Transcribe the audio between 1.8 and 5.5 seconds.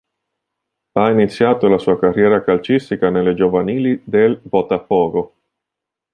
carriera calcistica nelle giovanili del Botafogo.